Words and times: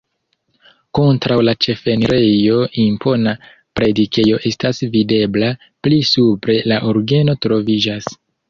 Kontraŭ 0.99 1.35
la 1.47 1.53
ĉefenirejo 1.65 2.57
impona 2.85 3.35
predikejo 3.81 4.41
estas 4.53 4.83
videbla, 4.99 5.53
pli 5.85 6.03
supre 6.17 6.61
la 6.73 6.85
orgeno 6.95 7.41
troviĝas. 7.47 8.15